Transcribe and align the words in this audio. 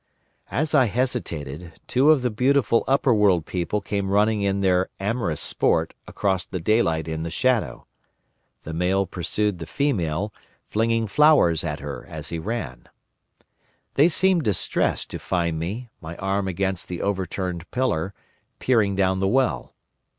As 0.49 0.73
I 0.73 0.85
hesitated, 0.85 1.73
two 1.85 2.09
of 2.09 2.23
the 2.23 2.31
beautiful 2.31 2.83
upperworld 2.87 3.45
people 3.45 3.81
came 3.81 4.09
running 4.09 4.41
in 4.41 4.61
their 4.61 4.89
amorous 4.99 5.39
sport 5.41 5.93
across 6.07 6.43
the 6.43 6.59
daylight 6.59 7.07
in 7.07 7.21
the 7.21 7.29
shadow. 7.29 7.85
The 8.63 8.73
male 8.73 9.05
pursued 9.05 9.59
the 9.59 9.67
female, 9.67 10.33
flinging 10.65 11.05
flowers 11.05 11.63
at 11.63 11.81
her 11.81 12.03
as 12.07 12.29
he 12.29 12.39
ran. 12.39 12.89
"They 13.93 14.09
seemed 14.09 14.41
distressed 14.41 15.11
to 15.11 15.19
find 15.19 15.59
me, 15.59 15.89
my 16.01 16.17
arm 16.17 16.47
against 16.47 16.87
the 16.87 17.03
overturned 17.03 17.69
pillar, 17.69 18.15
peering 18.57 18.95
down 18.95 19.19
the 19.19 19.27
well. 19.27 19.75